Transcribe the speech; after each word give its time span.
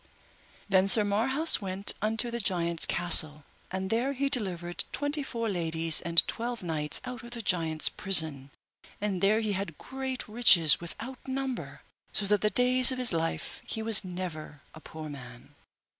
Then 0.67 0.87
Sir 0.87 1.03
Marhaus 1.03 1.61
went 1.61 1.93
unto 2.01 2.31
the 2.31 2.39
giant's 2.39 2.87
castle, 2.87 3.43
and 3.69 3.91
there 3.91 4.13
he 4.13 4.29
delivered 4.29 4.83
twenty 4.91 5.21
four 5.21 5.47
ladies 5.47 6.01
and 6.01 6.27
twelve 6.27 6.63
knights 6.63 6.99
out 7.05 7.21
of 7.23 7.29
the 7.29 7.41
giant's 7.43 7.87
prison, 7.87 8.49
and 8.99 9.21
there 9.21 9.41
he 9.41 9.53
had 9.53 9.77
great 9.77 10.27
riches 10.27 10.81
without 10.81 11.27
number, 11.27 11.83
so 12.13 12.25
that 12.25 12.41
the 12.41 12.49
days 12.49 12.91
of 12.91 12.97
his 12.97 13.13
life 13.13 13.61
he 13.63 13.83
was 13.83 14.03
never 14.03 14.61
poor 14.83 15.07
man. 15.07 15.53